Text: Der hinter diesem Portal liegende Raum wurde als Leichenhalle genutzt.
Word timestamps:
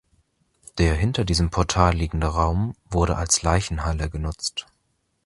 Der 0.79 0.95
hinter 0.95 1.25
diesem 1.25 1.51
Portal 1.51 1.93
liegende 1.93 2.25
Raum 2.25 2.73
wurde 2.89 3.17
als 3.17 3.43
Leichenhalle 3.43 4.09
genutzt. 4.09 4.65